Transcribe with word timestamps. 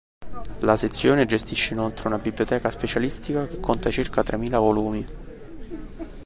La 0.61 0.77
Sezione 0.77 1.27
gestisce 1.27 1.75
inoltre 1.75 2.07
una 2.07 2.17
biblioteca 2.17 2.71
specialistica 2.71 3.45
che 3.45 3.59
conta 3.59 3.91
circa 3.91 4.23
tremila 4.23 4.57
volumi. 4.57 5.05